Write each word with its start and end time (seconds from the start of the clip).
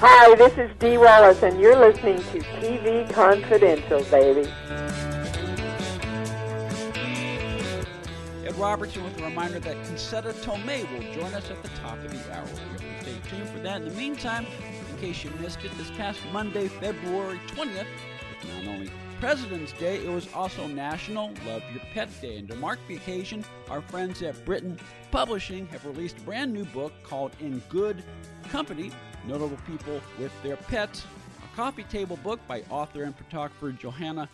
Hi, 0.00 0.32
this 0.36 0.56
is 0.56 0.70
Dee 0.78 0.96
Wallace, 0.96 1.42
and 1.42 1.58
you're 1.60 1.76
listening 1.76 2.18
to 2.18 2.38
TV 2.60 3.12
Confidential, 3.12 4.00
baby. 4.04 4.48
Ed 8.46 8.54
Robertson 8.54 9.02
with 9.02 9.18
a 9.18 9.24
reminder 9.24 9.58
that 9.58 9.76
Concetta 9.86 10.32
Tomei 10.34 10.88
will 10.92 11.12
join 11.12 11.34
us 11.34 11.50
at 11.50 11.60
the 11.64 11.68
top 11.70 11.98
of 11.98 12.12
the 12.12 12.32
hour. 12.32 12.46
Stay 13.00 13.16
tuned 13.28 13.48
for 13.48 13.58
that. 13.58 13.82
In 13.82 13.88
the 13.88 13.94
meantime, 13.94 14.46
in 14.88 14.98
case 14.98 15.24
you 15.24 15.32
missed 15.40 15.64
it, 15.64 15.76
this 15.76 15.90
past 15.90 16.20
Monday, 16.32 16.68
February 16.68 17.40
20th, 17.48 17.88
was 18.44 18.64
not 18.64 18.72
only 18.72 18.92
President's 19.18 19.72
Day, 19.72 19.96
it 19.96 20.10
was 20.10 20.32
also 20.32 20.68
National 20.68 21.32
Love 21.44 21.64
Your 21.72 21.82
Pet 21.92 22.08
Day. 22.22 22.36
And 22.36 22.46
to 22.50 22.54
mark 22.54 22.78
the 22.86 22.94
occasion, 22.94 23.44
our 23.68 23.80
friends 23.80 24.22
at 24.22 24.44
Britain 24.44 24.78
Publishing 25.10 25.66
have 25.72 25.84
released 25.84 26.18
a 26.18 26.20
brand 26.20 26.52
new 26.52 26.66
book 26.66 26.92
called 27.02 27.32
In 27.40 27.60
Good 27.68 28.04
Company 28.48 28.92
Notable 29.26 29.58
People 29.66 30.00
with 30.18 30.32
Their 30.42 30.56
Pets, 30.56 31.04
a 31.44 31.56
coffee 31.56 31.84
table 31.84 32.16
book 32.18 32.40
by 32.46 32.62
author 32.70 33.04
and 33.04 33.16
photographer 33.16 33.72
Johanna 33.72 34.28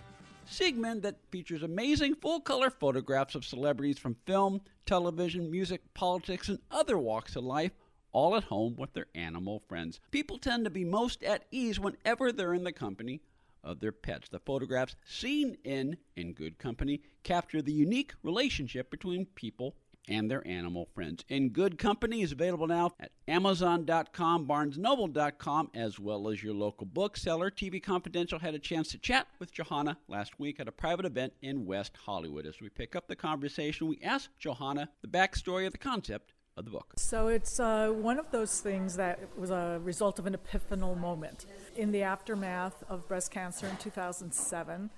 Siegmann 0.48 1.02
that 1.02 1.16
features 1.30 1.62
amazing 1.62 2.14
full 2.16 2.40
color 2.40 2.70
photographs 2.70 3.34
of 3.34 3.44
celebrities 3.44 3.98
from 3.98 4.16
film, 4.26 4.60
television, 4.86 5.50
music, 5.50 5.80
politics, 5.94 6.48
and 6.48 6.58
other 6.70 6.98
walks 6.98 7.34
of 7.34 7.44
life, 7.44 7.72
all 8.12 8.36
at 8.36 8.44
home 8.44 8.76
with 8.76 8.92
their 8.92 9.06
animal 9.14 9.62
friends. 9.68 10.00
People 10.10 10.38
tend 10.38 10.64
to 10.64 10.70
be 10.70 10.84
most 10.84 11.22
at 11.24 11.44
ease 11.50 11.80
whenever 11.80 12.30
they're 12.30 12.54
in 12.54 12.64
the 12.64 12.72
company 12.72 13.20
of 13.64 13.80
their 13.80 13.92
pets. 13.92 14.28
The 14.28 14.38
photographs 14.38 14.96
seen 15.06 15.56
in 15.64 15.96
In 16.14 16.34
Good 16.34 16.58
Company 16.58 17.00
capture 17.22 17.62
the 17.62 17.72
unique 17.72 18.14
relationship 18.22 18.90
between 18.90 19.26
people 19.26 19.74
and 20.08 20.30
their 20.30 20.46
animal 20.46 20.88
friends. 20.94 21.24
In 21.28 21.50
Good 21.50 21.78
Company 21.78 22.22
is 22.22 22.32
available 22.32 22.66
now 22.66 22.92
at 23.00 23.10
Amazon.com, 23.28 24.46
BarnesNoble.com, 24.46 25.70
as 25.74 25.98
well 25.98 26.28
as 26.28 26.42
your 26.42 26.54
local 26.54 26.86
bookseller. 26.86 27.50
TV 27.50 27.82
Confidential 27.82 28.38
had 28.38 28.54
a 28.54 28.58
chance 28.58 28.90
to 28.90 28.98
chat 28.98 29.26
with 29.38 29.52
Johanna 29.52 29.98
last 30.08 30.38
week 30.38 30.60
at 30.60 30.68
a 30.68 30.72
private 30.72 31.06
event 31.06 31.32
in 31.42 31.66
West 31.66 31.96
Hollywood. 32.04 32.46
As 32.46 32.60
we 32.60 32.68
pick 32.68 32.94
up 32.94 33.08
the 33.08 33.16
conversation, 33.16 33.86
we 33.86 33.98
asked 34.02 34.30
Johanna 34.38 34.90
the 35.02 35.08
backstory 35.08 35.66
of 35.66 35.72
the 35.72 35.78
concept 35.78 36.32
of 36.56 36.64
the 36.64 36.70
book. 36.70 36.94
So 36.96 37.28
it's 37.28 37.58
uh, 37.58 37.88
one 37.88 38.18
of 38.18 38.30
those 38.30 38.60
things 38.60 38.96
that 38.96 39.18
was 39.36 39.50
a 39.50 39.80
result 39.82 40.18
of 40.18 40.26
an 40.26 40.36
epiphanal 40.36 40.98
moment. 40.98 41.46
In 41.76 41.90
the 41.90 42.02
aftermath 42.02 42.84
of 42.88 43.08
breast 43.08 43.30
cancer 43.30 43.66
in 43.66 43.76
2007, 43.76 44.90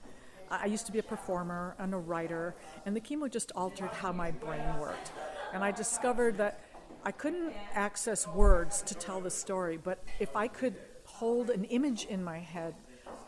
I 0.50 0.66
used 0.66 0.86
to 0.86 0.92
be 0.92 0.98
a 0.98 1.02
performer 1.02 1.74
and 1.78 1.94
a 1.94 1.98
writer, 1.98 2.54
and 2.84 2.94
the 2.94 3.00
chemo 3.00 3.30
just 3.30 3.52
altered 3.54 3.90
how 3.90 4.12
my 4.12 4.30
brain 4.30 4.78
worked. 4.78 5.12
And 5.52 5.64
I 5.64 5.70
discovered 5.70 6.38
that 6.38 6.60
I 7.04 7.12
couldn't 7.12 7.52
access 7.74 8.26
words 8.26 8.82
to 8.82 8.94
tell 8.94 9.20
the 9.20 9.30
story, 9.30 9.76
but 9.76 10.02
if 10.18 10.34
I 10.36 10.48
could 10.48 10.74
hold 11.04 11.50
an 11.50 11.64
image 11.64 12.04
in 12.04 12.22
my 12.22 12.38
head, 12.38 12.74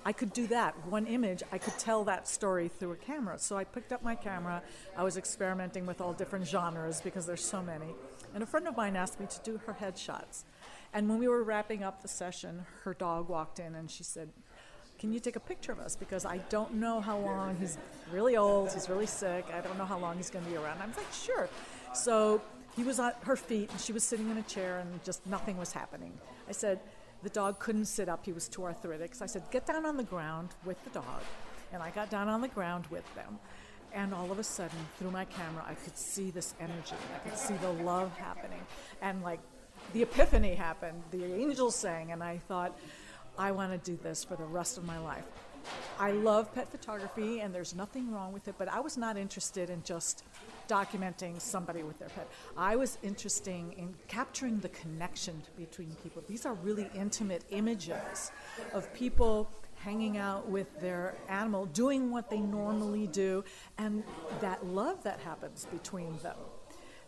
I 0.05 0.13
could 0.13 0.33
do 0.33 0.47
that. 0.49 0.75
One 0.87 1.07
image, 1.07 1.43
I 1.53 1.59
could 1.59 1.79
tell 1.79 2.05
that 2.05 2.29
story 2.29 2.69
through 2.69 2.93
a 2.93 2.97
camera. 2.97 3.39
So 3.39 3.57
I 3.57 3.65
picked 3.65 3.93
up 3.93 4.03
my 4.03 4.15
camera. 4.15 4.63
I 4.97 5.05
was 5.05 5.17
experimenting 5.17 5.87
with 5.87 6.01
all 6.01 6.13
different 6.13 6.47
genres 6.47 7.01
because 7.01 7.27
there's 7.27 7.45
so 7.45 7.63
many. 7.63 7.95
And 8.35 8.43
a 8.43 8.47
friend 8.47 8.67
of 8.67 8.77
mine 8.77 8.97
asked 8.97 9.21
me 9.21 9.27
to 9.27 9.41
do 9.43 9.61
her 9.67 9.77
headshots. 9.81 10.45
And 10.95 11.09
when 11.09 11.19
we 11.19 11.29
were 11.29 11.43
wrapping 11.43 11.83
up 11.83 12.01
the 12.01 12.09
session, 12.09 12.65
her 12.85 12.95
dog 12.95 13.29
walked 13.29 13.59
in 13.59 13.75
and 13.75 13.91
she 13.91 14.03
said, 14.03 14.31
can 14.99 15.13
you 15.13 15.21
take 15.21 15.37
a 15.37 15.41
picture 15.41 15.73
of 15.73 15.79
us? 15.79 15.97
Because 15.97 16.25
I 16.25 16.39
don't 16.49 16.75
know 16.75 17.01
how 17.01 17.19
long 17.19 17.57
he's 17.57 17.79
really 18.13 18.37
old, 18.37 18.73
he's 18.73 18.89
really 18.89 19.07
sick, 19.07 19.47
I 19.55 19.61
don't 19.61 19.79
know 19.79 19.85
how 19.85 19.99
long 19.99 20.17
he's 20.17 20.31
going 20.31 20.45
to 20.45 20.51
be 20.51 20.57
around. 20.57 20.81
I 20.83 20.87
was 20.87 20.97
like, 20.97 21.13
sure. 21.13 21.49
So 21.95 22.43
he 22.77 22.83
was 22.83 22.99
on 22.99 23.13
her 23.23 23.37
feet 23.37 23.71
and 23.71 23.81
she 23.81 23.93
was 23.93 24.05
sitting 24.05 24.31
in 24.31 24.37
a 24.37 24.43
chair 24.43 24.81
and 24.81 25.03
just 25.05 25.25
nothing 25.27 25.57
was 25.57 25.73
happening. 25.73 26.13
I 26.49 26.53
said, 26.53 26.81
the 27.23 27.31
dog 27.31 27.59
couldn't 27.59 27.87
sit 27.87 28.09
up, 28.09 28.25
he 28.25 28.33
was 28.33 28.49
too 28.49 28.65
arthritic. 28.65 29.15
So 29.15 29.25
I 29.25 29.27
said, 29.27 29.43
get 29.51 29.67
down 29.67 29.85
on 29.87 29.97
the 29.97 30.05
ground 30.05 30.51
with 30.65 30.83
the 30.85 30.91
dog. 30.91 31.23
And 31.73 31.83
I 31.83 31.91
got 31.91 32.11
down 32.11 32.29
on 32.29 32.41
the 32.41 32.49
ground 32.49 32.87
with 32.91 33.05
them. 33.15 33.39
And 33.93 34.15
all 34.15 34.31
of 34.31 34.39
a 34.39 34.45
sudden, 34.45 34.79
through 34.99 35.11
my 35.11 35.25
camera, 35.25 35.65
I 35.67 35.75
could 35.75 35.97
see 35.97 36.31
this 36.31 36.55
energy. 36.61 36.97
I 37.15 37.29
could 37.29 37.39
see 37.39 37.55
the 37.55 37.71
love 37.71 38.17
happening. 38.19 38.61
And 39.01 39.23
like 39.23 39.41
the 39.93 40.03
epiphany 40.03 40.55
happened, 40.55 41.03
the 41.11 41.25
angels 41.25 41.75
sang, 41.75 42.13
and 42.13 42.23
I 42.23 42.39
thought, 42.39 42.79
I 43.39 43.53
want 43.53 43.73
to 43.73 43.91
do 43.91 43.97
this 44.03 44.25
for 44.25 44.35
the 44.35 44.45
rest 44.45 44.79
of 44.79 44.85
my 44.85 44.99
life. 44.99 45.25
I 45.99 46.13
love 46.13 46.53
pet 46.55 46.69
photography 46.69 47.41
and 47.41 47.55
there's 47.55 47.75
nothing 47.75 48.13
wrong 48.13 48.33
with 48.33 48.49
it, 48.49 48.55
but 48.59 48.69
I 48.69 48.81
was 48.81 48.97
not 48.97 49.17
interested 49.17 49.71
in 49.71 49.83
just 49.83 50.25
documenting 50.69 51.41
somebody 51.41 51.83
with 51.83 51.99
their 51.99 52.09
pet. 52.09 52.29
I 52.57 52.77
was 52.77 52.99
interested 53.03 53.51
in 53.51 53.95
capturing 54.09 54.59
the 54.61 54.69
connection 54.71 55.43
between 55.57 55.91
people. 56.03 56.23
These 56.29 56.47
are 56.47 56.55
really 56.55 56.91
intimate 56.95 57.45
images 57.51 58.33
of 58.73 58.93
people 58.93 59.51
hanging 59.77 60.19
out 60.19 60.49
with 60.49 60.81
their 60.81 61.15
animal, 61.29 61.67
doing 61.67 62.11
what 62.11 62.31
they 62.31 62.41
normally 62.41 63.07
do, 63.07 63.45
and 63.79 64.03
that 64.41 64.67
love 64.67 65.03
that 65.05 65.21
happens 65.21 65.67
between 65.67 66.19
them. 66.19 66.37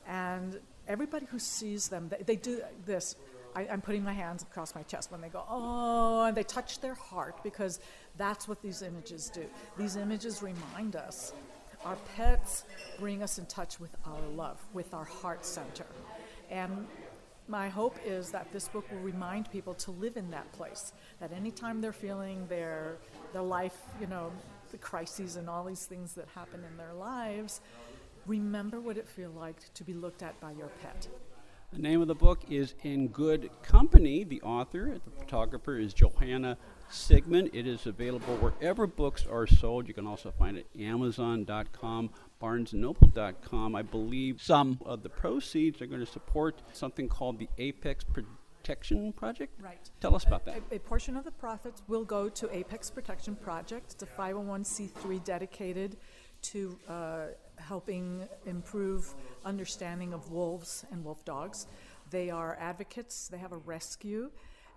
And 0.07 0.61
everybody 0.87 1.27
who 1.27 1.39
sees 1.39 1.89
them, 1.89 2.11
they, 2.27 2.37
do 2.37 2.63
this 2.87 3.17
I, 3.55 3.65
am 3.65 3.81
putting 3.81 4.05
my 4.05 4.13
hands 4.13 4.43
across 4.43 4.75
my 4.75 4.83
chest 4.83 5.11
when 5.11 5.21
they 5.21 5.29
go, 5.29 5.45
oh, 5.49 6.25
and 6.25 6.37
they 6.37 6.43
touch 6.43 6.81
their 6.81 6.95
heart 6.95 7.43
because 7.43 7.81
that's 8.17 8.47
what 8.47 8.63
these 8.63 8.83
images 8.83 9.31
do. 9.31 9.45
These 9.77 9.97
images 9.97 10.43
remind 10.43 10.97
us. 10.97 11.33
Our 11.85 11.97
pets 12.17 12.65
bring 12.99 13.23
us 13.23 13.39
in 13.39 13.47
touch 13.47 13.81
with 13.81 13.95
our 14.05 14.21
love, 14.35 14.61
with 14.73 14.93
our 14.93 15.05
heart 15.05 15.45
center. 15.45 15.87
And 16.51 16.87
my 17.49 17.69
hope 17.69 17.97
is 18.05 18.31
that 18.31 18.53
this 18.53 18.69
book 18.69 18.91
will 18.93 19.01
remind 19.01 19.51
people 19.51 19.75
to 19.75 19.91
live 19.91 20.17
in 20.17 20.31
that 20.31 20.51
place. 20.53 20.93
That 21.21 21.33
anytime 21.33 21.81
they're 21.81 21.93
feeling 21.93 22.47
their, 22.49 22.99
their 23.33 23.43
life, 23.43 23.77
you 24.01 24.07
know, 24.07 24.31
the 24.71 24.79
crises 24.79 25.37
and 25.37 25.49
all 25.49 25.65
these 25.65 25.87
things 25.87 26.13
that 26.15 26.29
happen 26.35 26.63
in 26.71 26.77
their 26.77 26.93
lives, 26.93 27.61
remember 28.27 28.81
what 28.81 28.97
it 28.97 29.09
feels 29.09 29.35
like 29.35 29.57
to 29.75 29.83
be 29.83 29.95
looked 29.95 30.23
at 30.23 30.39
by 30.41 30.53
your 30.53 30.71
pet. 30.83 31.09
The 31.73 31.79
name 31.79 32.03
of 32.03 32.09
the 32.09 32.17
book 32.17 32.43
is 32.51 32.75
In 32.83 33.09
Good 33.09 33.49
Company. 33.63 34.25
The 34.25 34.43
author, 34.43 34.99
the 35.05 35.11
photographer, 35.13 35.79
is 35.79 35.95
Johanna 35.95 36.59
Siegmann. 36.91 37.49
It 37.53 37.65
is 37.69 37.87
available 37.87 38.37
wherever 38.39 38.89
books 38.89 39.25
are 39.25 39.47
sold. 39.47 39.87
You 39.87 39.95
can 39.95 40.05
also 40.05 40.33
find 40.33 40.57
it 40.59 40.67
at 40.75 40.81
Amazon.com, 40.81 42.11
BarnesandNoble.com. 42.43 43.77
I 43.77 43.83
believe 43.83 44.43
some 44.43 44.81
of 44.85 45.05
the 45.05 45.09
proceeds 45.09 45.81
are 45.81 45.87
going 45.87 46.01
to 46.01 46.11
support 46.11 46.61
something 46.73 47.09
called 47.09 47.39
the 47.39 47.49
Apex 47.59 48.03
Protection 48.03 49.13
Project? 49.13 49.55
Right. 49.63 49.91
Tell 50.01 50.17
us 50.17 50.25
about 50.25 50.45
that. 50.47 50.61
A, 50.73 50.75
a, 50.75 50.79
portion 50.81 51.17
of 51.17 51.25
the 51.25 51.31
profits 51.31 51.83
will 51.87 52.05
go 52.05 52.29
to 52.29 52.53
Apex 52.53 52.91
Protection 52.91 53.37
Project. 53.37 53.93
It's 53.93 54.03
a 54.03 54.07
501c3 54.07 55.23
dedicated 55.23 55.99
to 56.43 56.77
uh, 56.89 57.27
helping 57.61 58.29
improve 58.47 59.15
understanding 59.45 60.13
of 60.13 60.31
wolves 60.31 60.85
and 60.91 61.05
wolf 61.05 61.25
dogs. 61.25 61.67
They 62.11 62.31
are 62.31 62.57
advocates, 62.61 63.29
they 63.29 63.39
have 63.39 63.53
a 63.53 63.59
rescue, 63.59 64.31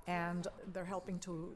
and 0.07 0.47
they're 0.73 0.85
helping 0.85 1.19
to 1.19 1.55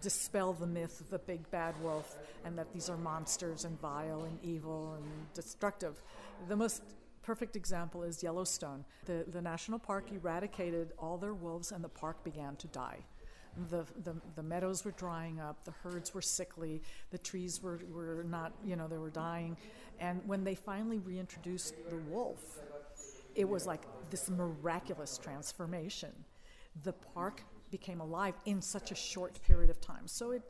dispel 0.00 0.52
the 0.52 0.66
myth 0.66 1.00
of 1.00 1.10
the 1.10 1.18
big 1.18 1.50
bad 1.50 1.74
wolf 1.82 2.16
and 2.44 2.56
that 2.58 2.72
these 2.72 2.88
are 2.88 2.96
monsters 2.96 3.64
and 3.64 3.80
vile 3.80 4.24
and 4.24 4.38
evil 4.42 4.94
and 4.96 5.32
destructive. 5.34 6.00
The 6.48 6.56
most 6.56 6.82
perfect 7.22 7.56
example 7.56 8.04
is 8.04 8.22
Yellowstone. 8.22 8.84
The, 9.06 9.24
the 9.28 9.42
national 9.42 9.78
park 9.78 10.10
eradicated 10.12 10.92
all 10.98 11.18
their 11.18 11.34
wolves 11.34 11.72
and 11.72 11.82
the 11.82 11.88
park 11.88 12.22
began 12.24 12.56
to 12.56 12.66
die. 12.68 12.98
The, 13.70 13.84
the, 14.04 14.14
the, 14.36 14.42
meadows 14.42 14.84
were 14.84 14.92
drying 14.92 15.40
up, 15.40 15.64
the 15.64 15.72
herds 15.82 16.14
were 16.14 16.22
sickly, 16.22 16.80
the 17.10 17.18
trees 17.18 17.62
were, 17.62 17.80
were 17.92 18.24
not, 18.28 18.52
you 18.64 18.76
know, 18.76 18.86
they 18.86 18.98
were 18.98 19.10
dying. 19.10 19.56
And 19.98 20.20
when 20.26 20.44
they 20.44 20.54
finally 20.54 20.98
reintroduced 20.98 21.74
the 21.90 21.96
wolf, 21.96 22.60
it 23.34 23.48
was 23.48 23.66
like 23.66 23.82
this 24.10 24.30
miraculous 24.30 25.18
transformation. 25.18 26.12
The 26.84 26.92
park 26.92 27.42
became 27.70 28.00
alive 28.00 28.34
in 28.44 28.62
such 28.62 28.92
a 28.92 28.94
short 28.94 29.40
period 29.42 29.70
of 29.70 29.80
time. 29.80 30.06
So 30.06 30.30
it 30.30 30.42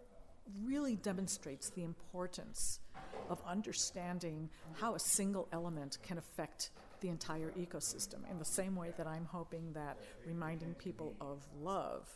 really 0.62 0.97
demonstrates 0.97 1.71
the 1.71 1.85
importance 1.85 2.81
of 3.29 3.41
understanding 3.47 4.49
how 4.75 4.94
a 4.94 4.99
single 4.99 5.49
element 5.53 5.99
can 6.03 6.19
affect 6.19 6.71
the 7.00 7.09
entire 7.09 7.53
ecosystem 7.53 8.29
in 8.31 8.38
the 8.38 8.44
same 8.44 8.75
way 8.75 8.93
that 8.97 9.06
I'm 9.06 9.25
hoping 9.25 9.73
that 9.75 9.99
reminding 10.27 10.75
people 10.75 11.15
of 11.21 11.47
love 11.61 12.09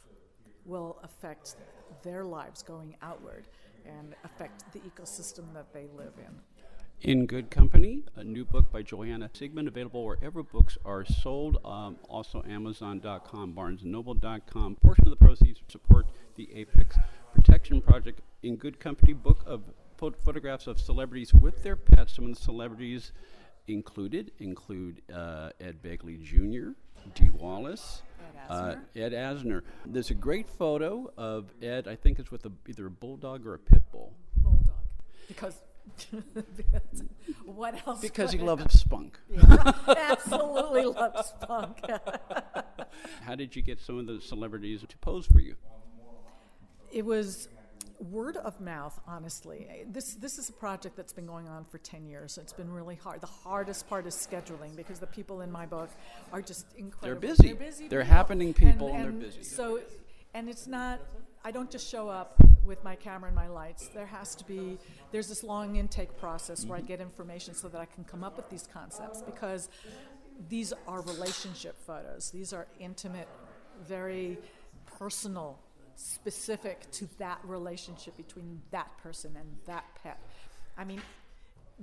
will 0.64 0.98
affect 1.02 1.56
their 2.02 2.24
lives 2.24 2.62
going 2.62 2.96
outward 3.02 3.46
and 3.86 4.14
affect 4.24 4.72
the 4.72 4.78
ecosystem 4.80 5.52
that 5.54 5.72
they 5.72 5.86
live 5.96 6.12
in. 6.18 6.34
In 7.00 7.26
Good 7.26 7.50
Company, 7.50 8.04
a 8.14 8.22
new 8.22 8.44
book 8.44 8.70
by 8.70 8.82
Johanna 8.82 9.28
Siegmann, 9.34 9.66
available 9.66 10.04
wherever 10.04 10.44
books 10.44 10.78
are 10.84 11.04
sold. 11.04 11.58
Um, 11.64 11.96
also, 12.08 12.44
Amazon.com, 12.48 13.54
BarnesandNoble.com. 13.54 14.76
Portion 14.76 15.08
of 15.08 15.10
the 15.10 15.16
proceeds 15.16 15.60
support 15.66 16.06
the 16.36 16.48
Apex 16.54 16.96
Protection 17.34 17.82
Project. 17.82 18.20
In 18.44 18.54
Good 18.54 18.78
Company, 18.78 19.14
book 19.14 19.42
of 19.46 19.62
photographs 20.24 20.68
of 20.68 20.80
celebrities 20.80 21.34
with 21.34 21.62
their 21.64 21.76
pets. 21.76 22.14
Some 22.14 22.26
of 22.26 22.36
the 22.36 22.40
celebrities 22.40 23.10
included 23.66 24.32
include 24.38 25.02
uh, 25.12 25.50
Ed 25.60 25.82
Begley 25.82 26.22
Jr., 26.22 26.70
Dee 27.14 27.30
Wallace, 27.30 28.02
uh, 28.48 28.76
Ed 28.94 29.12
Asner. 29.12 29.62
There's 29.86 30.10
a 30.10 30.14
great 30.14 30.48
photo 30.48 31.10
of 31.16 31.52
Ed. 31.62 31.88
I 31.88 31.96
think 31.96 32.18
it's 32.18 32.30
with 32.30 32.44
a, 32.46 32.52
either 32.68 32.86
a 32.86 32.90
bulldog 32.90 33.46
or 33.46 33.54
a 33.54 33.58
pit 33.58 33.82
bull. 33.90 34.12
Bulldog, 34.36 34.74
because 35.28 35.60
what 37.44 37.86
else? 37.86 38.00
Because 38.00 38.32
he 38.32 38.38
loves 38.38 38.78
spunk. 38.78 39.18
Yeah, 39.28 39.72
absolutely 40.10 40.84
loves 40.84 41.28
spunk. 41.28 41.78
How 43.22 43.34
did 43.34 43.56
you 43.56 43.62
get 43.62 43.80
some 43.80 43.98
of 43.98 44.06
the 44.06 44.20
celebrities 44.20 44.84
to 44.86 44.98
pose 44.98 45.26
for 45.26 45.40
you? 45.40 45.56
it 46.92 47.04
was 47.04 47.48
word 48.02 48.36
of 48.38 48.60
mouth 48.60 48.98
honestly 49.06 49.84
this 49.90 50.14
this 50.14 50.38
is 50.38 50.48
a 50.48 50.52
project 50.52 50.96
that's 50.96 51.12
been 51.12 51.26
going 51.26 51.46
on 51.48 51.64
for 51.64 51.78
10 51.78 52.06
years 52.06 52.36
it's 52.36 52.52
been 52.52 52.70
really 52.70 52.96
hard 52.96 53.20
the 53.20 53.26
hardest 53.26 53.88
part 53.88 54.06
is 54.06 54.14
scheduling 54.14 54.74
because 54.74 54.98
the 54.98 55.06
people 55.06 55.40
in 55.40 55.50
my 55.50 55.64
book 55.64 55.88
are 56.32 56.42
just 56.42 56.66
incredible 56.76 57.20
busy. 57.20 57.48
they're 57.48 57.54
busy 57.54 57.88
They're 57.88 58.00
people. 58.02 58.16
happening 58.16 58.54
people 58.54 58.92
and 58.92 59.04
they're 59.04 59.12
busy. 59.12 59.42
so 59.44 59.80
and 60.34 60.48
it's 60.48 60.66
not 60.66 61.00
i 61.44 61.50
don't 61.50 61.70
just 61.70 61.88
show 61.88 62.08
up 62.08 62.34
with 62.64 62.82
my 62.82 62.96
camera 62.96 63.28
and 63.28 63.36
my 63.36 63.48
lights 63.48 63.88
there 63.88 64.06
has 64.06 64.34
to 64.34 64.44
be 64.44 64.78
there's 65.12 65.28
this 65.28 65.44
long 65.44 65.76
intake 65.76 66.16
process 66.18 66.64
where 66.64 66.76
i 66.76 66.80
mm-hmm. 66.80 66.88
get 66.88 67.00
information 67.00 67.54
so 67.54 67.68
that 67.68 67.80
i 67.80 67.86
can 67.86 68.02
come 68.04 68.24
up 68.24 68.36
with 68.36 68.48
these 68.50 68.68
concepts 68.72 69.22
because 69.22 69.68
these 70.48 70.72
are 70.88 71.02
relationship 71.02 71.76
photos 71.86 72.30
these 72.30 72.52
are 72.52 72.66
intimate 72.80 73.28
very 73.86 74.38
personal 74.98 75.58
specific 75.96 76.90
to 76.92 77.08
that 77.18 77.38
relationship 77.44 78.16
between 78.16 78.62
that 78.70 78.96
person 78.98 79.36
and 79.38 79.56
that 79.66 79.84
pet. 80.02 80.20
I 80.76 80.84
mean 80.84 81.02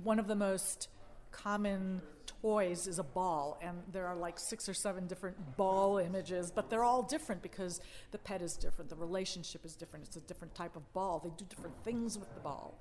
one 0.02 0.18
of 0.18 0.26
the 0.26 0.34
most 0.34 0.88
common 1.30 2.00
toys 2.26 2.86
is 2.86 2.98
a 2.98 3.04
ball 3.04 3.58
and 3.62 3.78
there 3.92 4.06
are 4.06 4.16
like 4.16 4.38
six 4.38 4.68
or 4.68 4.74
seven 4.74 5.06
different 5.06 5.56
ball 5.56 5.98
images 5.98 6.50
but 6.50 6.70
they're 6.70 6.84
all 6.84 7.02
different 7.02 7.42
because 7.42 7.80
the 8.10 8.18
pet 8.18 8.42
is 8.42 8.56
different 8.56 8.88
the 8.88 8.96
relationship 8.96 9.64
is 9.64 9.76
different 9.76 10.04
it's 10.04 10.16
a 10.16 10.20
different 10.20 10.54
type 10.54 10.74
of 10.76 10.92
ball. 10.92 11.20
They 11.22 11.30
do 11.36 11.44
different 11.48 11.76
things 11.84 12.18
with 12.18 12.32
the 12.34 12.40
ball. 12.40 12.74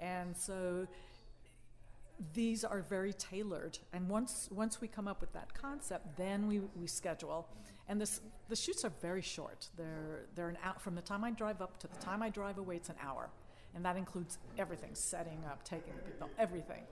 And 0.00 0.36
so 0.36 0.86
these 2.34 2.64
are 2.64 2.80
very 2.80 3.12
tailored. 3.12 3.78
And 3.92 4.08
once 4.08 4.48
once 4.52 4.80
we 4.80 4.88
come 4.88 5.08
up 5.08 5.20
with 5.20 5.32
that 5.32 5.52
concept 5.54 6.16
then 6.16 6.46
we, 6.46 6.60
we 6.76 6.86
schedule. 6.86 7.48
And 7.88 8.00
this 8.00 8.20
the 8.48 8.56
shoots 8.56 8.84
are 8.84 8.92
very 9.00 9.22
short. 9.22 9.68
They're 9.76 10.26
they're 10.34 10.48
an 10.48 10.58
out 10.62 10.80
from 10.80 10.94
the 10.94 11.02
time 11.02 11.24
i 11.24 11.30
drive 11.30 11.60
up 11.60 11.78
to 11.80 11.88
the 11.88 11.96
time 11.96 12.22
i 12.22 12.30
drive 12.30 12.58
away 12.58 12.76
it's 12.76 12.88
an 12.88 12.96
hour. 13.02 13.30
And 13.74 13.84
that 13.84 13.96
includes 13.96 14.38
everything 14.58 14.90
setting 14.94 15.38
up 15.50 15.64
taking 15.64 15.94
people 16.06 16.28
everything. 16.38 16.82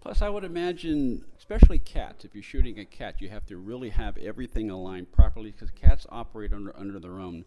Plus, 0.00 0.22
I 0.22 0.28
would 0.28 0.44
imagine, 0.44 1.24
especially 1.36 1.80
cats, 1.80 2.24
if 2.24 2.34
you're 2.34 2.42
shooting 2.42 2.78
a 2.78 2.84
cat, 2.84 3.20
you 3.20 3.28
have 3.28 3.44
to 3.46 3.56
really 3.56 3.88
have 3.90 4.16
everything 4.18 4.70
aligned 4.70 5.10
properly 5.10 5.50
because 5.50 5.70
cats 5.72 6.06
operate 6.10 6.52
under, 6.52 6.76
under 6.76 7.00
their 7.00 7.18
own 7.18 7.44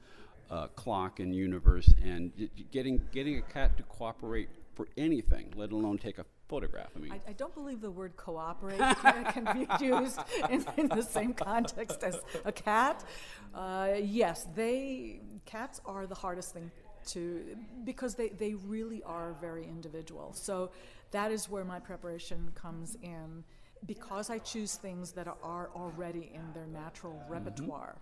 uh, 0.49 0.67
clock 0.67 1.21
and 1.21 1.33
universe. 1.33 1.93
And 2.03 2.49
getting, 2.71 2.99
getting 3.13 3.37
a 3.37 3.41
cat 3.41 3.77
to 3.77 3.83
cooperate 3.83 4.49
for 4.75 4.87
anything, 4.97 5.53
let 5.55 5.71
alone 5.71 5.99
take 5.99 6.17
a 6.17 6.25
photograph, 6.49 6.89
I 6.95 6.99
mean, 6.99 7.11
I, 7.11 7.29
I 7.29 7.33
don't 7.33 7.53
believe 7.53 7.79
the 7.79 7.91
word 7.91 8.17
cooperate 8.17 8.79
can, 9.33 9.47
be 9.53 9.85
used 9.85 10.19
in, 10.49 10.65
in 10.75 10.87
the 10.89 11.03
same 11.03 11.33
context 11.33 12.03
as 12.03 12.19
a 12.43 12.51
cat. 12.51 13.05
Uh, 13.53 13.93
yes, 14.01 14.47
they 14.55 15.21
cats 15.45 15.79
are 15.85 16.05
the 16.05 16.15
hardest 16.15 16.53
thing 16.53 16.71
to 17.07 17.55
because 17.85 18.15
they, 18.15 18.29
they 18.29 18.55
really 18.55 19.01
are 19.03 19.35
very 19.39 19.63
individual. 19.63 20.33
So 20.33 20.71
that 21.11 21.31
is 21.31 21.49
where 21.49 21.63
my 21.63 21.79
preparation 21.79 22.51
comes 22.55 22.97
in 23.01 23.43
because 23.85 24.29
I 24.29 24.39
choose 24.39 24.75
things 24.75 25.13
that 25.13 25.27
are 25.27 25.69
already 25.75 26.31
in 26.33 26.51
their 26.53 26.67
natural 26.67 27.23
repertoire. 27.29 27.95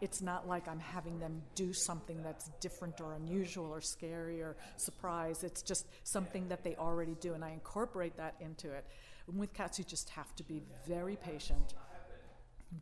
It's 0.00 0.22
not 0.22 0.46
like 0.46 0.68
I'm 0.68 0.78
having 0.78 1.18
them 1.18 1.42
do 1.54 1.72
something 1.72 2.22
that's 2.22 2.50
different 2.60 3.00
or 3.00 3.14
unusual 3.14 3.66
or 3.66 3.80
scary 3.80 4.40
or 4.40 4.56
surprise. 4.76 5.44
It's 5.44 5.62
just 5.62 5.86
something 6.04 6.48
that 6.48 6.62
they 6.62 6.76
already 6.76 7.16
do, 7.20 7.34
and 7.34 7.44
I 7.44 7.50
incorporate 7.50 8.16
that 8.16 8.34
into 8.40 8.70
it. 8.72 8.84
And 9.26 9.38
with 9.38 9.52
cats, 9.52 9.78
you 9.78 9.84
just 9.84 10.08
have 10.10 10.34
to 10.36 10.44
be 10.44 10.62
very 10.86 11.16
patient, 11.16 11.74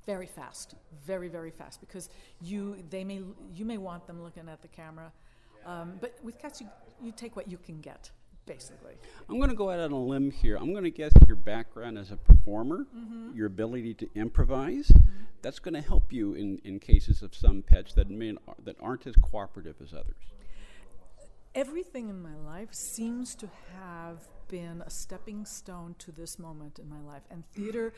very 0.04 0.26
fast, 0.26 0.74
very 1.04 1.28
very 1.28 1.50
fast, 1.50 1.80
because 1.80 2.08
you 2.40 2.76
they 2.90 3.04
may 3.04 3.20
you 3.54 3.64
may 3.64 3.78
want 3.78 4.06
them 4.06 4.22
looking 4.22 4.48
at 4.48 4.62
the 4.62 4.68
camera, 4.68 5.12
um, 5.64 5.94
but 6.00 6.14
with 6.22 6.38
cats 6.38 6.60
you 6.60 6.68
you 7.02 7.12
take 7.12 7.36
what 7.36 7.48
you 7.48 7.58
can 7.58 7.80
get, 7.80 8.10
basically. 8.46 8.94
I'm 9.28 9.38
going 9.38 9.50
to 9.50 9.56
go 9.56 9.70
out 9.70 9.80
on 9.80 9.92
a 9.92 10.00
limb 10.00 10.30
here. 10.30 10.56
I'm 10.56 10.72
going 10.72 10.84
to 10.84 10.90
guess 10.90 11.12
your 11.26 11.36
background 11.36 11.98
as 11.98 12.10
a 12.10 12.16
performer, 12.16 12.86
mm-hmm. 12.96 13.36
your 13.36 13.46
ability 13.46 13.94
to 13.94 14.08
improvise. 14.14 14.88
Mm-hmm. 14.88 15.24
That's 15.42 15.58
going 15.58 15.74
to 15.74 15.80
help 15.80 16.12
you 16.12 16.34
in, 16.34 16.60
in 16.64 16.78
cases 16.78 17.22
of 17.22 17.34
some 17.34 17.62
pets 17.62 17.92
that 17.94 18.08
may 18.08 18.34
that 18.64 18.76
aren't 18.80 19.06
as 19.06 19.14
cooperative 19.16 19.76
as 19.82 19.92
others. 19.92 20.16
Everything 21.54 22.08
in 22.08 22.22
my 22.22 22.36
life 22.36 22.72
seems 22.72 23.34
to 23.36 23.48
have 23.74 24.28
been 24.48 24.82
a 24.86 24.90
stepping 24.90 25.44
stone 25.44 25.94
to 25.98 26.12
this 26.12 26.38
moment 26.38 26.78
in 26.78 26.88
my 26.88 27.00
life. 27.00 27.22
And 27.30 27.44
theater, 27.52 27.92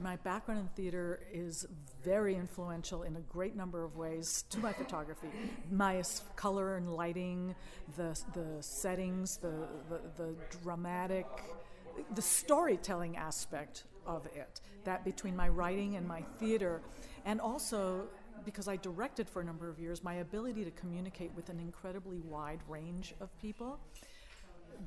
my 0.00 0.16
background 0.16 0.60
in 0.60 0.68
theater 0.68 1.20
is 1.32 1.66
very 2.04 2.34
influential 2.34 3.02
in 3.02 3.16
a 3.16 3.20
great 3.20 3.56
number 3.56 3.84
of 3.84 3.96
ways 3.96 4.44
to 4.50 4.58
my 4.58 4.72
photography. 4.72 5.28
My 5.70 6.02
color 6.36 6.76
and 6.76 6.94
lighting, 6.94 7.54
the, 7.96 8.18
the 8.34 8.62
settings, 8.62 9.38
the, 9.38 9.68
the, 9.88 10.00
the 10.16 10.34
dramatic, 10.62 11.26
the 12.14 12.22
storytelling 12.22 13.16
aspect 13.16 13.84
of 14.06 14.26
it, 14.26 14.60
that 14.84 15.04
between 15.04 15.34
my 15.34 15.48
writing 15.48 15.96
and 15.96 16.06
my 16.06 16.22
theater, 16.38 16.80
and 17.24 17.40
also 17.40 18.06
because 18.44 18.68
I 18.68 18.76
directed 18.76 19.28
for 19.28 19.42
a 19.42 19.44
number 19.44 19.68
of 19.68 19.78
years, 19.78 20.02
my 20.04 20.14
ability 20.14 20.64
to 20.64 20.70
communicate 20.70 21.32
with 21.34 21.48
an 21.48 21.58
incredibly 21.58 22.20
wide 22.20 22.60
range 22.68 23.14
of 23.20 23.36
people. 23.40 23.78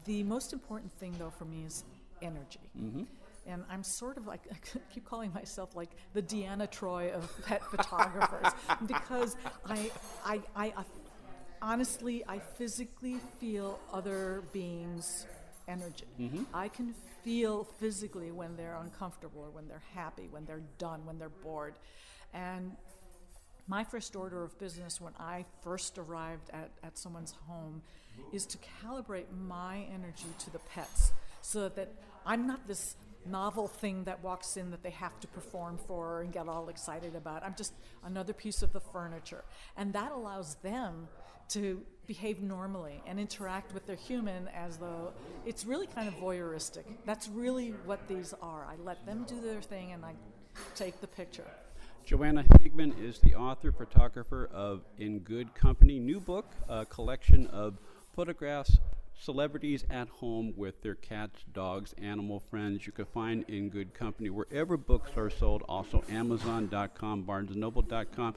The 0.05 0.23
most 0.23 0.53
important 0.53 0.91
thing, 0.93 1.13
though, 1.19 1.29
for 1.29 1.45
me 1.45 1.65
is 1.65 1.83
energy. 2.21 2.71
Mm-hmm. 2.79 3.03
And 3.47 3.63
I'm 3.69 3.83
sort 3.83 4.17
of 4.17 4.27
like, 4.27 4.41
I 4.51 4.55
keep 4.93 5.05
calling 5.05 5.33
myself 5.33 5.75
like 5.75 5.89
the 6.13 6.21
Deanna 6.21 6.69
Troi 6.69 7.11
of 7.11 7.29
pet 7.45 7.63
photographers 7.63 8.53
because 8.87 9.35
I, 9.65 9.91
I, 10.25 10.41
I, 10.55 10.65
I 10.77 10.83
honestly, 11.61 12.23
I 12.27 12.39
physically 12.39 13.17
feel 13.39 13.79
other 13.93 14.43
beings' 14.51 15.25
energy. 15.67 16.05
Mm-hmm. 16.19 16.43
I 16.53 16.67
can 16.67 16.93
feel 17.23 17.63
physically 17.63 18.31
when 18.31 18.55
they're 18.55 18.77
uncomfortable 18.81 19.41
or 19.41 19.49
when 19.49 19.67
they're 19.67 19.83
happy, 19.93 20.27
when 20.29 20.45
they're 20.45 20.63
done, 20.77 21.05
when 21.05 21.19
they're 21.19 21.29
bored. 21.29 21.75
And 22.33 22.75
my 23.67 23.83
first 23.83 24.15
order 24.15 24.43
of 24.43 24.57
business 24.59 24.99
when 24.99 25.13
I 25.19 25.45
first 25.63 25.97
arrived 25.97 26.49
at, 26.51 26.71
at 26.83 26.97
someone's 26.97 27.33
home 27.47 27.81
is 28.33 28.45
to 28.47 28.57
calibrate 28.83 29.25
my 29.47 29.85
energy 29.93 30.27
to 30.39 30.49
the 30.49 30.59
pets 30.59 31.13
so 31.41 31.69
that 31.69 31.91
I'm 32.25 32.47
not 32.47 32.67
this 32.67 32.95
novel 33.25 33.67
thing 33.67 34.03
that 34.05 34.23
walks 34.23 34.57
in 34.57 34.71
that 34.71 34.83
they 34.83 34.91
have 34.91 35.19
to 35.19 35.27
perform 35.27 35.77
for 35.77 36.21
and 36.21 36.31
get 36.31 36.47
all 36.47 36.69
excited 36.69 37.15
about. 37.15 37.43
I'm 37.43 37.55
just 37.55 37.73
another 38.03 38.33
piece 38.33 38.61
of 38.61 38.73
the 38.73 38.79
furniture. 38.79 39.43
And 39.77 39.93
that 39.93 40.11
allows 40.11 40.55
them 40.55 41.07
to 41.49 41.81
behave 42.07 42.41
normally 42.41 43.01
and 43.05 43.19
interact 43.19 43.73
with 43.73 43.85
their 43.85 43.95
human 43.95 44.47
as 44.49 44.77
though 44.77 45.11
it's 45.45 45.65
really 45.65 45.87
kind 45.87 46.07
of 46.07 46.13
voyeuristic. 46.15 46.83
That's 47.05 47.27
really 47.27 47.69
what 47.85 48.07
these 48.07 48.33
are. 48.41 48.65
I 48.65 48.75
let 48.83 49.05
them 49.05 49.25
do 49.27 49.39
their 49.41 49.61
thing 49.61 49.91
and 49.91 50.03
I 50.03 50.13
take 50.75 50.99
the 51.01 51.07
picture. 51.07 51.47
Johanna 52.05 52.43
Siegmann 52.43 52.97
is 53.01 53.19
the 53.19 53.35
author, 53.35 53.71
photographer 53.71 54.49
of 54.51 54.81
In 54.97 55.19
Good 55.19 55.53
Company, 55.53 55.99
new 55.99 56.19
book, 56.19 56.47
a 56.67 56.85
collection 56.85 57.47
of 57.47 57.77
photographs, 58.15 58.79
celebrities 59.21 59.85
at 59.89 60.09
home 60.09 60.53
with 60.57 60.81
their 60.81 60.95
cats, 60.95 61.45
dogs, 61.53 61.93
animal 62.01 62.39
friends. 62.39 62.87
You 62.87 62.91
can 62.91 63.05
find 63.05 63.45
In 63.47 63.69
Good 63.69 63.93
Company 63.93 64.29
wherever 64.29 64.77
books 64.77 65.11
are 65.15 65.29
sold, 65.29 65.63
also 65.69 66.03
Amazon.com, 66.09 67.25
BarnesandNoble.com. 67.25 68.35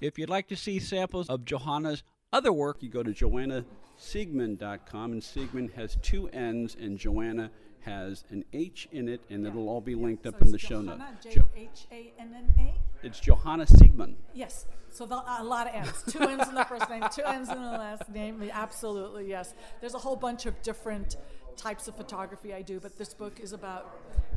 If 0.00 0.18
you'd 0.18 0.28
like 0.28 0.48
to 0.48 0.56
see 0.56 0.78
samples 0.78 1.28
of 1.28 1.44
Johanna's 1.44 2.02
other 2.32 2.52
work, 2.52 2.82
you 2.82 2.90
go 2.90 3.02
to 3.02 3.10
JohannaSiegmann.com, 3.10 5.12
and 5.12 5.22
Siegmann 5.22 5.72
has 5.72 5.96
two 6.02 6.28
N's, 6.28 6.76
and 6.78 6.98
Johanna 6.98 7.50
has 7.88 8.24
an 8.30 8.44
H 8.52 8.88
in 8.92 9.08
it, 9.08 9.20
and 9.30 9.46
it'll 9.46 9.68
all 9.68 9.80
be 9.80 9.94
linked 9.94 10.26
up 10.26 10.34
So 10.38 10.44
in 10.46 10.50
the 10.50 10.54
it's 10.56 10.64
show 10.64 10.80
notes. 10.80 10.98
Johanna, 10.98 11.18
J 11.22 11.34
Jo- 11.34 11.42
O 11.42 11.48
H 11.58 11.86
A 11.92 12.12
N 12.18 12.34
N 12.36 12.54
A? 12.66 13.06
it's 13.06 13.20
Johanna 13.20 13.64
Siegmann. 13.66 14.14
Yes. 14.34 14.66
So 14.90 15.06
the, 15.06 15.16
a 15.16 15.44
lot 15.44 15.66
of 15.68 15.74
N's. 15.74 16.02
Two 16.08 16.20
N's 16.20 16.48
in 16.48 16.54
the 16.54 16.64
first 16.64 16.88
name, 16.90 17.04
two 17.14 17.22
N's 17.24 17.48
in 17.48 17.60
the 17.60 17.70
last 17.72 18.08
name. 18.08 18.42
Absolutely, 18.52 19.28
yes. 19.28 19.54
There's 19.80 19.94
a 19.94 19.98
whole 19.98 20.16
bunch 20.16 20.46
of 20.46 20.60
different 20.62 21.16
types 21.56 21.88
of 21.88 21.96
photography 21.96 22.54
I 22.54 22.62
do, 22.62 22.80
but 22.80 22.96
this 22.96 23.12
book 23.14 23.40
is 23.40 23.52
about 23.52 23.96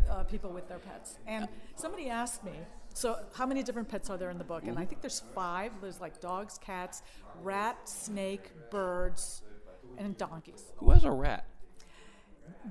uh, 0.10 0.24
people 0.24 0.51
with 0.51 0.67
their 0.67 0.79
pets. 0.79 1.17
And 1.27 1.48
somebody 1.75 2.10
asked 2.10 2.43
me, 2.43 2.51
so 2.93 3.17
how 3.34 3.46
many 3.46 3.63
different 3.63 3.88
pets 3.88 4.10
are 4.10 4.17
there 4.17 4.29
in 4.29 4.38
the 4.38 4.43
book? 4.43 4.63
And 4.67 4.77
I 4.77 4.86
think 4.86 5.01
there's 5.01 5.22
five. 5.34 5.72
There's 5.81 6.01
like 6.01 6.20
dogs, 6.20 6.58
cats, 6.58 7.01
rat, 7.41 7.88
snake, 7.88 8.51
birds, 8.70 9.43
and 9.98 10.17
donkeys. 10.17 10.63
Who 10.77 10.89
has 10.89 11.05
a 11.05 11.12
rat? 11.12 11.46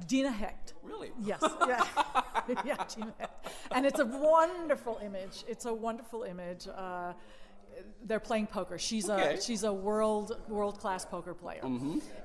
Dina 0.06 0.30
Hecht. 0.30 0.74
Really? 0.82 1.10
Yes. 1.20 1.42
Yeah. 1.66 1.84
yeah, 2.64 2.76
Head. 3.18 3.28
And 3.72 3.86
it's 3.86 4.00
a 4.00 4.06
wonderful 4.06 4.98
image. 5.04 5.44
It's 5.46 5.66
a 5.66 5.72
wonderful 5.74 6.22
image. 6.24 6.66
Uh, 6.68 7.12
they're 8.04 8.20
playing 8.20 8.46
poker. 8.46 8.78
She's 8.78 9.08
Okay. 9.08 9.34
a 9.34 9.40
she's 9.40 9.64
a 9.64 9.72
world 9.72 10.36
world 10.48 10.78
class 10.78 11.04
poker 11.04 11.34
player, 11.34 11.62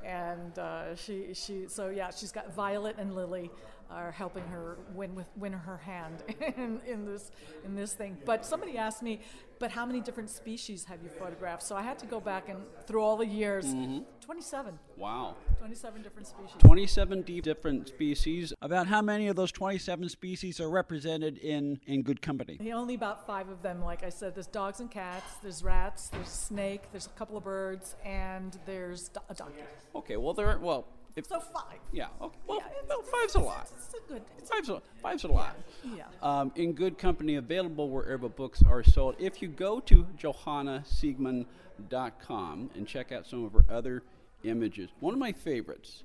and 0.03 0.57
uh, 0.59 0.95
she 0.95 1.33
she 1.33 1.67
so 1.67 1.89
yeah 1.89 2.09
she's 2.11 2.31
got 2.31 2.53
Violet 2.53 2.95
and 2.97 3.13
Lily 3.15 3.51
are 3.89 4.11
helping 4.11 4.43
her 4.47 4.77
win 4.93 5.15
with 5.15 5.27
win 5.35 5.53
her 5.53 5.77
hand 5.77 6.23
in, 6.57 6.81
in 6.87 7.05
this 7.05 7.31
in 7.63 7.75
this 7.75 7.93
thing. 7.93 8.17
But 8.25 8.45
somebody 8.45 8.77
asked 8.77 9.03
me, 9.03 9.21
but 9.59 9.71
how 9.71 9.85
many 9.85 10.01
different 10.01 10.29
species 10.29 10.85
have 10.85 11.01
you 11.03 11.09
photographed? 11.09 11.63
So 11.63 11.75
I 11.75 11.81
had 11.81 11.97
to 11.99 12.05
go 12.05 12.19
back 12.19 12.49
and 12.49 12.59
through 12.87 13.01
all 13.01 13.17
the 13.17 13.25
years, 13.25 13.65
mm-hmm. 13.65 13.99
27, 14.21 14.77
Wow. 14.97 15.35
27 15.59 16.01
different 16.01 16.27
species. 16.27 16.55
27 16.59 17.21
deep 17.21 17.43
different 17.43 17.87
species. 17.87 18.53
About 18.61 18.87
how 18.87 19.01
many 19.01 19.27
of 19.27 19.35
those 19.35 19.51
27 19.51 20.09
species 20.09 20.59
are 20.59 20.69
represented 20.69 21.37
in, 21.37 21.79
in 21.85 22.01
good 22.01 22.21
company? 22.21 22.57
The 22.59 22.73
only 22.73 22.95
about 22.95 23.25
five 23.25 23.49
of 23.49 23.61
them, 23.61 23.83
like 23.83 24.03
I 24.03 24.09
said, 24.09 24.35
there's 24.35 24.47
dogs 24.47 24.79
and 24.79 24.89
cats, 24.89 25.35
there's 25.41 25.63
rats, 25.63 26.09
there's 26.09 26.27
snake, 26.27 26.81
there's 26.91 27.07
a 27.07 27.17
couple 27.17 27.37
of 27.37 27.43
birds, 27.43 27.95
and 28.03 28.57
there's 28.65 29.09
do- 29.09 29.19
a 29.29 29.33
donkey. 29.33 29.61
Okay, 29.95 30.17
well, 30.17 30.33
there, 30.33 30.49
are 30.49 30.59
well, 30.59 30.87
if, 31.15 31.27
So 31.27 31.39
five. 31.39 31.77
yeah, 31.93 32.07
okay, 32.21 32.37
well, 32.47 32.59
Yeah, 32.59 32.67
no, 32.89 33.01
five's 33.01 33.35
a 33.35 33.39
lot. 33.39 33.69
It's 33.75 33.93
a 33.93 33.99
good. 34.11 34.21
It's 34.37 34.49
Five's 34.49 34.69
a, 34.69 34.81
five's 35.01 35.23
a 35.23 35.27
lot. 35.29 35.55
Yeah. 35.95 36.03
Um, 36.21 36.51
in 36.55 36.73
good 36.73 36.97
company, 36.97 37.35
available 37.35 37.89
wherever 37.89 38.27
books 38.29 38.61
are 38.67 38.83
sold. 38.83 39.15
If 39.19 39.41
you 39.41 39.47
go 39.47 39.79
to 39.81 40.05
johannasiegmann.com 40.17 42.69
and 42.75 42.87
check 42.87 43.11
out 43.11 43.25
some 43.27 43.45
of 43.45 43.53
her 43.53 43.65
other 43.69 44.03
images, 44.43 44.89
one 44.99 45.13
of 45.13 45.19
my 45.19 45.31
favorites. 45.31 46.03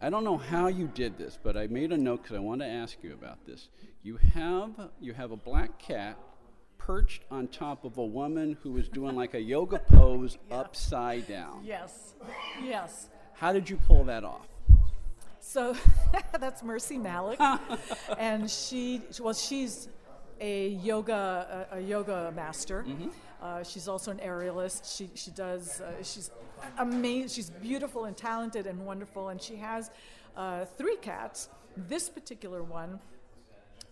I 0.00 0.10
don't 0.10 0.24
know 0.24 0.36
how 0.36 0.66
you 0.66 0.88
did 0.88 1.16
this, 1.18 1.38
but 1.42 1.56
I 1.56 1.66
made 1.68 1.92
a 1.92 1.96
note 1.96 2.22
because 2.22 2.36
I 2.36 2.40
want 2.40 2.60
to 2.60 2.66
ask 2.66 2.96
you 3.02 3.14
about 3.14 3.46
this. 3.46 3.68
You 4.02 4.18
have 4.34 4.90
you 5.00 5.14
have 5.14 5.30
a 5.30 5.36
black 5.36 5.78
cat 5.78 6.18
perched 6.78 7.22
on 7.30 7.46
top 7.48 7.84
of 7.84 7.96
a 7.96 8.04
woman 8.04 8.58
who 8.62 8.76
is 8.76 8.88
doing 8.88 9.14
like 9.16 9.32
a 9.34 9.40
yoga 9.40 9.78
pose 9.88 10.36
upside 10.50 11.26
down. 11.28 11.62
yes, 11.64 12.14
yes. 12.62 13.08
How 13.34 13.52
did 13.52 13.68
you 13.68 13.76
pull 13.76 14.04
that 14.04 14.24
off? 14.24 14.46
So 15.40 15.76
that's 16.40 16.62
Mercy 16.62 16.98
Malik, 16.98 17.38
and 18.18 18.50
she 18.50 19.02
well 19.20 19.34
she's 19.34 19.88
a 20.40 20.68
yoga 20.68 21.66
a, 21.70 21.76
a 21.76 21.80
yoga 21.80 22.32
master. 22.34 22.84
Uh, 23.42 23.62
she's 23.62 23.88
also 23.88 24.10
an 24.10 24.18
aerialist. 24.18 24.96
She 24.96 25.10
she 25.14 25.30
does 25.30 25.80
uh, 25.80 26.02
she's 26.02 26.30
amazing. 26.78 27.28
She's 27.28 27.50
beautiful 27.50 28.06
and 28.06 28.16
talented 28.16 28.66
and 28.66 28.84
wonderful, 28.86 29.28
and 29.28 29.40
she 29.40 29.56
has 29.56 29.90
uh, 30.36 30.64
three 30.64 30.96
cats. 30.96 31.48
This 31.76 32.08
particular 32.08 32.62
one 32.62 32.98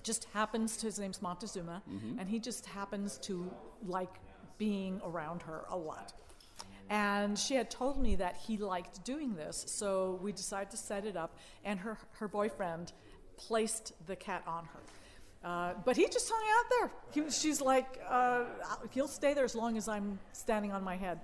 just 0.02 0.26
happens 0.32 0.76
to 0.78 0.86
his 0.86 0.98
name's 0.98 1.20
Montezuma, 1.20 1.82
and 2.18 2.28
he 2.28 2.38
just 2.38 2.66
happens 2.66 3.18
to 3.18 3.50
like 3.86 4.14
being 4.58 5.00
around 5.04 5.42
her 5.42 5.64
a 5.68 5.76
lot. 5.76 6.12
And 6.92 7.38
she 7.38 7.54
had 7.54 7.70
told 7.70 7.96
me 7.96 8.16
that 8.16 8.36
he 8.36 8.58
liked 8.58 9.02
doing 9.02 9.34
this, 9.34 9.64
so 9.66 10.18
we 10.22 10.30
decided 10.30 10.70
to 10.72 10.76
set 10.76 11.06
it 11.06 11.16
up, 11.16 11.38
and 11.64 11.80
her, 11.80 11.96
her 12.18 12.28
boyfriend 12.28 12.92
placed 13.38 13.94
the 14.06 14.14
cat 14.14 14.42
on 14.46 14.66
her. 14.66 15.48
Uh, 15.48 15.72
but 15.86 15.96
he 15.96 16.06
just 16.08 16.30
hung 16.30 16.44
out 16.58 16.64
there. 16.70 17.24
He, 17.24 17.30
she's 17.30 17.62
like, 17.62 17.98
uh, 18.06 18.44
he'll 18.90 19.08
stay 19.08 19.32
there 19.32 19.46
as 19.46 19.54
long 19.54 19.78
as 19.78 19.88
I'm 19.88 20.18
standing 20.32 20.70
on 20.70 20.84
my 20.84 20.96
head. 20.96 21.20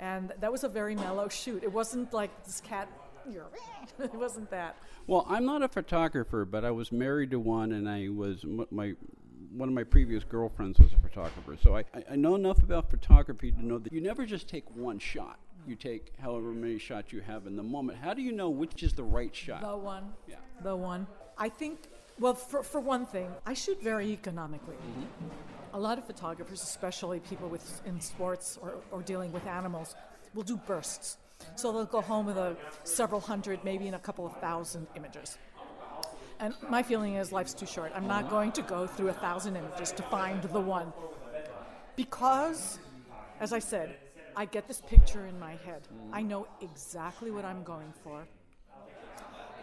And 0.00 0.32
that 0.40 0.50
was 0.50 0.64
a 0.64 0.68
very 0.68 0.96
mellow 0.96 1.28
shoot. 1.28 1.62
It 1.62 1.72
wasn't 1.72 2.12
like 2.12 2.44
this 2.44 2.60
cat, 2.60 2.88
it 4.00 4.14
wasn't 4.14 4.50
that. 4.50 4.76
Well, 5.06 5.24
I'm 5.28 5.44
not 5.44 5.62
a 5.62 5.68
photographer, 5.68 6.44
but 6.44 6.64
I 6.64 6.72
was 6.72 6.90
married 6.90 7.30
to 7.30 7.38
one, 7.38 7.70
and 7.70 7.88
I 7.88 8.08
was 8.08 8.44
my 8.72 8.94
one 9.56 9.68
of 9.68 9.74
my 9.74 9.84
previous 9.84 10.24
girlfriends 10.24 10.78
was 10.78 10.92
a 10.92 10.98
photographer. 10.98 11.56
So 11.62 11.76
I, 11.76 11.84
I- 12.10 12.16
know 12.16 12.34
enough 12.34 12.62
about 12.62 12.90
photography 12.90 13.50
to 13.52 13.64
know 13.64 13.78
that 13.78 13.92
you 13.92 14.00
never 14.00 14.24
just 14.26 14.48
take 14.48 14.64
one 14.76 14.98
shot. 14.98 15.38
You 15.66 15.76
take 15.76 16.12
however 16.20 16.52
many 16.52 16.78
shots 16.78 17.12
you 17.12 17.20
have 17.20 17.46
in 17.46 17.56
the 17.56 17.62
moment. 17.62 17.98
How 17.98 18.14
do 18.14 18.22
you 18.22 18.32
know 18.32 18.48
which 18.48 18.82
is 18.82 18.92
the 18.94 19.04
right 19.04 19.34
shot? 19.34 19.60
The 19.60 19.76
one. 19.76 20.12
Yeah. 20.26 20.36
The 20.62 20.74
one. 20.74 21.06
I 21.36 21.48
think, 21.48 21.80
well, 22.18 22.34
for, 22.34 22.62
for 22.62 22.80
one 22.80 23.04
thing, 23.04 23.30
I 23.44 23.54
shoot 23.54 23.82
very 23.82 24.06
economically. 24.08 24.76
Mm-hmm. 24.76 25.76
A 25.76 25.78
lot 25.78 25.98
of 25.98 26.06
photographers, 26.06 26.62
especially 26.62 27.20
people 27.20 27.48
with 27.48 27.82
in 27.84 28.00
sports 28.00 28.58
or, 28.62 28.74
or 28.90 29.02
dealing 29.02 29.32
with 29.32 29.46
animals, 29.46 29.94
will 30.34 30.42
do 30.42 30.56
bursts. 30.56 31.18
So 31.56 31.72
they'll 31.72 31.84
go 31.84 32.00
home 32.00 32.26
with 32.26 32.36
a 32.36 32.56
several 32.84 33.20
hundred, 33.20 33.62
maybe 33.64 33.86
in 33.86 33.94
a 33.94 33.98
couple 33.98 34.26
of 34.26 34.36
thousand 34.38 34.86
images. 34.96 35.38
And 36.40 36.54
my 36.70 36.82
feeling 36.82 37.16
is 37.16 37.32
life's 37.32 37.52
too 37.52 37.66
short. 37.66 37.92
I'm 37.94 38.06
not 38.06 38.30
going 38.30 38.50
to 38.52 38.62
go 38.62 38.86
through 38.86 39.08
a 39.08 39.12
thousand 39.12 39.56
images 39.56 39.92
to 39.92 40.02
find 40.04 40.42
the 40.42 40.60
one. 40.60 40.90
Because, 41.96 42.78
as 43.40 43.52
I 43.52 43.58
said, 43.58 43.96
I 44.34 44.46
get 44.46 44.66
this 44.66 44.80
picture 44.88 45.26
in 45.26 45.38
my 45.38 45.56
head. 45.66 45.86
I 46.12 46.22
know 46.22 46.46
exactly 46.62 47.30
what 47.30 47.44
I'm 47.44 47.62
going 47.62 47.92
for. 48.02 48.26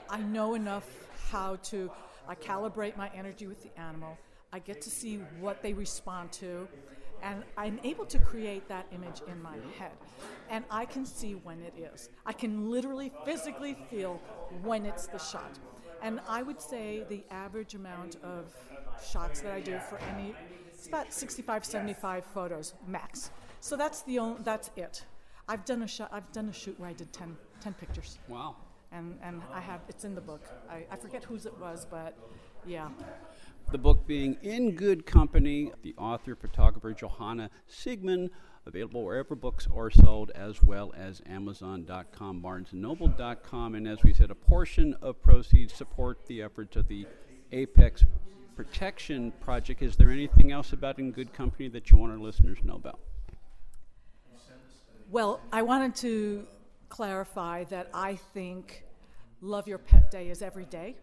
I 0.07 0.19
know 0.19 0.53
enough 0.53 0.87
how 1.31 1.55
to 1.63 1.89
I 2.27 2.35
calibrate 2.35 2.97
my 2.97 3.09
energy 3.15 3.47
with 3.47 3.63
the 3.63 3.79
animal. 3.79 4.17
I 4.51 4.59
get 4.59 4.81
to 4.81 4.89
see 4.89 5.17
what 5.39 5.61
they 5.61 5.73
respond 5.73 6.31
to, 6.33 6.67
and 7.23 7.43
I'm 7.57 7.79
able 7.83 8.05
to 8.05 8.19
create 8.19 8.67
that 8.67 8.85
image 8.91 9.21
in 9.27 9.41
my 9.41 9.55
head. 9.79 9.91
And 10.49 10.63
I 10.69 10.85
can 10.85 11.05
see 11.05 11.33
when 11.35 11.61
it 11.61 11.73
is. 11.77 12.09
I 12.25 12.33
can 12.33 12.69
literally 12.69 13.11
physically 13.25 13.77
feel 13.89 14.21
when 14.61 14.85
it's 14.85 15.07
the 15.07 15.17
shot. 15.17 15.57
And 16.01 16.19
I 16.27 16.43
would 16.43 16.61
say 16.61 17.03
the 17.09 17.23
average 17.31 17.75
amount 17.75 18.17
of 18.23 18.53
shots 19.03 19.41
that 19.41 19.51
I 19.51 19.59
do 19.61 19.79
for 19.89 19.97
any 20.15 20.33
it's 20.71 20.87
about 20.87 21.11
65 21.11 21.65
75 21.65 22.25
photos 22.25 22.73
max. 22.87 23.31
So 23.59 23.75
that's 23.75 24.03
the 24.03 24.19
only, 24.19 24.41
that's 24.43 24.69
it. 24.75 25.03
I've 25.47 25.65
done 25.65 25.81
a 25.83 25.87
shot 25.87 26.09
I've 26.11 26.31
done 26.31 26.49
a 26.49 26.53
shoot 26.53 26.79
where 26.79 26.89
I 26.89 26.93
did 26.93 27.11
10, 27.13 27.35
10 27.61 27.73
pictures 27.73 28.19
Wow. 28.27 28.55
and 28.91 29.17
and 29.23 29.41
I 29.53 29.59
have 29.59 29.81
it's 29.89 30.03
in 30.05 30.13
the 30.13 30.21
book. 30.21 30.41
I, 30.69 30.85
I 30.91 30.95
forget 30.95 31.23
whose 31.23 31.45
it 31.45 31.57
was, 31.59 31.85
but 31.89 32.15
yeah. 32.65 32.89
The 33.71 33.77
book 33.77 34.07
being 34.07 34.37
In 34.43 34.71
Good 34.75 35.05
Company, 35.05 35.71
the 35.81 35.93
author, 35.97 36.35
photographer 36.35 36.93
Johanna 36.93 37.49
Siegmann, 37.69 38.29
available 38.67 39.03
wherever 39.03 39.35
books 39.35 39.67
are 39.73 39.89
sold, 39.89 40.31
as 40.31 40.61
well 40.61 40.93
as 40.95 41.21
Amazon.com, 41.25 42.41
BarnesandNoble.com, 42.41 43.75
and 43.75 43.87
as 43.87 44.03
we 44.03 44.13
said, 44.13 44.29
a 44.29 44.35
portion 44.35 44.95
of 45.01 45.21
proceeds 45.21 45.73
support 45.73 46.25
the 46.27 46.41
efforts 46.41 46.75
of 46.75 46.87
the 46.87 47.07
Apex 47.51 48.05
Protection 48.55 49.31
Project. 49.39 49.81
Is 49.81 49.95
there 49.95 50.09
anything 50.09 50.51
else 50.51 50.73
about 50.73 50.99
In 50.99 51.11
Good 51.11 51.33
Company 51.33 51.69
that 51.69 51.89
you 51.89 51.97
want 51.97 52.11
our 52.11 52.19
listeners 52.19 52.59
to 52.59 52.67
know 52.67 52.75
about? 52.75 52.99
Well, 55.09 55.39
I 55.53 55.61
wanted 55.61 55.95
to 55.97 56.45
clarify 56.89 57.63
that 57.65 57.89
I 57.93 58.15
think 58.33 58.83
Love 59.41 59.67
Your 59.67 59.77
Pet 59.77 60.11
Day 60.11 60.29
is 60.29 60.41
every 60.41 60.65
day, 60.65 60.95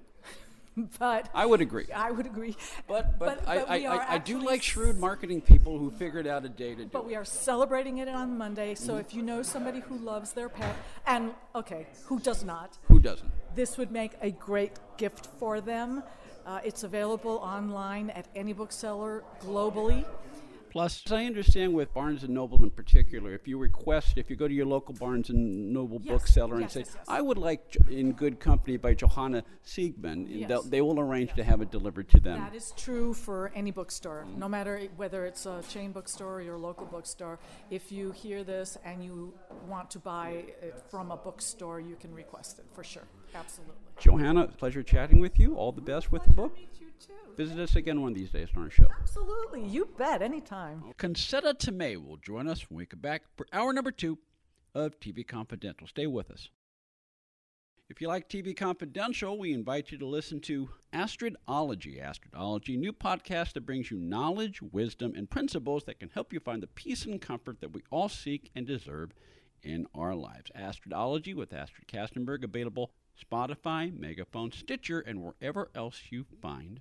but 0.98 1.28
I 1.34 1.46
would 1.46 1.60
agree. 1.60 1.86
I 1.94 2.10
would 2.10 2.26
agree. 2.26 2.56
But, 2.88 3.18
but, 3.18 3.46
I, 3.48 3.58
but 3.58 3.70
I, 3.70 3.86
I, 3.86 4.12
I 4.14 4.18
do 4.18 4.38
like 4.40 4.62
shrewd 4.62 4.98
marketing 4.98 5.40
people 5.40 5.78
who 5.78 5.90
figured 5.90 6.26
out 6.26 6.44
a 6.44 6.48
day 6.48 6.74
to 6.74 6.82
do 6.84 6.90
But 6.92 7.00
it. 7.00 7.04
we 7.06 7.14
are 7.16 7.24
celebrating 7.24 7.98
it 7.98 8.08
on 8.08 8.36
Monday, 8.38 8.74
Mm-hmm. 8.74 8.84
so 8.86 8.96
if 8.96 9.14
you 9.14 9.22
know 9.22 9.42
somebody 9.42 9.80
who 9.80 9.96
loves 9.98 10.32
their 10.32 10.48
pet, 10.48 10.74
and 11.06 11.32
okay, 11.54 11.86
who 12.06 12.18
does 12.18 12.44
not, 12.44 12.78
Who 12.88 12.98
doesn't? 12.98 13.30
this 13.54 13.76
would 13.78 13.90
make 13.92 14.12
a 14.20 14.30
great 14.30 14.72
gift 14.96 15.26
for 15.38 15.60
them. 15.60 16.02
Uh, 16.46 16.60
it's 16.64 16.82
available 16.82 17.36
online 17.38 18.10
at 18.10 18.26
any 18.34 18.52
bookseller 18.52 19.22
globally. 19.42 20.04
Plus, 20.74 21.04
as 21.06 21.12
I 21.12 21.24
understand 21.26 21.72
with 21.72 21.94
Barnes 21.94 22.24
and 22.24 22.34
Noble 22.34 22.64
in 22.64 22.70
particular, 22.70 23.32
if 23.32 23.46
you 23.46 23.58
request, 23.58 24.14
if 24.18 24.28
you 24.28 24.34
go 24.34 24.48
to 24.48 24.52
your 24.52 24.66
local 24.66 24.92
Barnes 24.92 25.30
and 25.30 25.72
Noble 25.72 26.00
Yes, 26.02 26.12
bookseller 26.12 26.54
and 26.54 26.62
yes, 26.62 26.72
say, 26.72 26.80
yes. 26.80 26.96
"I 27.06 27.22
would 27.22 27.38
like 27.38 27.76
In 27.88 28.10
Good 28.10 28.40
Company 28.40 28.76
by 28.76 28.94
Johanna 28.94 29.44
Siegmann," 29.64 30.26
they 30.68 30.80
will 30.80 30.98
arrange 30.98 31.32
to 31.34 31.44
have 31.44 31.62
it 31.62 31.70
delivered 31.70 32.08
to 32.08 32.18
them. 32.18 32.40
That 32.40 32.56
is 32.56 32.72
true 32.76 33.14
for 33.14 33.52
any 33.54 33.70
bookstore, 33.70 34.26
no 34.36 34.48
matter 34.48 34.80
whether 34.96 35.26
it's 35.26 35.46
a 35.46 35.62
chain 35.68 35.92
bookstore 35.92 36.38
or 36.38 36.42
your 36.42 36.58
local 36.58 36.86
bookstore. 36.86 37.38
If 37.70 37.92
you 37.92 38.10
hear 38.10 38.42
this 38.42 38.76
and 38.84 39.04
you 39.04 39.32
want 39.68 39.92
to 39.92 40.00
buy 40.00 40.44
it 40.60 40.82
from 40.90 41.12
a 41.12 41.16
bookstore, 41.16 41.78
you 41.78 41.94
can 41.94 42.12
request 42.12 42.58
it 42.58 42.64
for 42.72 42.82
sure. 42.82 43.06
Absolutely. 43.32 43.76
Johanna, 44.00 44.48
pleasure 44.48 44.82
chatting 44.82 45.20
with 45.20 45.38
you. 45.38 45.54
All 45.54 45.70
the 45.70 45.82
best 45.82 46.10
with 46.10 46.24
the 46.24 46.32
book. 46.32 46.58
To 47.06 47.12
meet 47.12 47.18
you 47.18 47.36
too. 47.36 47.42
Visit 47.42 47.58
us 47.58 47.76
again 47.76 48.00
one 48.00 48.12
of 48.12 48.18
these 48.18 48.30
days 48.30 48.48
on 48.56 48.64
our 48.64 48.70
show. 48.70 48.86
Absolutely, 49.00 49.64
you 49.66 49.88
bet. 49.96 50.22
Anytime. 50.22 50.84
Concetta 50.98 51.54
Tomei 51.54 51.96
will 51.96 52.16
join 52.16 52.48
us 52.48 52.68
when 52.68 52.78
we 52.78 52.86
come 52.86 53.00
back 53.00 53.22
for 53.36 53.46
hour 53.52 53.72
number 53.72 53.90
two 53.90 54.18
of 54.74 54.98
TV 55.00 55.26
Confidential. 55.26 55.86
Stay 55.86 56.06
with 56.06 56.30
us. 56.30 56.48
If 57.90 58.00
you 58.00 58.08
like 58.08 58.28
TV 58.28 58.56
Confidential, 58.56 59.38
we 59.38 59.52
invite 59.52 59.92
you 59.92 59.98
to 59.98 60.06
listen 60.06 60.40
to 60.40 60.70
Astrodology. 60.94 62.02
Astrodology, 62.02 62.78
new 62.78 62.94
podcast 62.94 63.52
that 63.52 63.66
brings 63.66 63.90
you 63.90 63.98
knowledge, 63.98 64.62
wisdom, 64.62 65.12
and 65.14 65.28
principles 65.28 65.84
that 65.84 66.00
can 66.00 66.08
help 66.08 66.32
you 66.32 66.40
find 66.40 66.62
the 66.62 66.66
peace 66.66 67.04
and 67.04 67.20
comfort 67.20 67.60
that 67.60 67.74
we 67.74 67.82
all 67.90 68.08
seek 68.08 68.50
and 68.54 68.66
deserve 68.66 69.12
in 69.62 69.86
our 69.94 70.14
lives. 70.14 70.50
Astrodology 70.58 71.34
with 71.34 71.52
Astrid 71.52 71.86
Kastenberg, 71.86 72.42
available 72.42 72.92
Spotify, 73.22 73.96
Megaphone, 73.96 74.50
Stitcher, 74.50 75.00
and 75.00 75.22
wherever 75.22 75.70
else 75.74 76.04
you 76.10 76.24
find 76.40 76.80